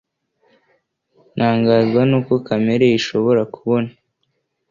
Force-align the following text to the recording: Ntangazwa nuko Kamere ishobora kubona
Ntangazwa 1.35 2.01
nuko 2.09 2.33
Kamere 2.47 2.85
ishobora 2.99 3.41
kubona 3.55 3.91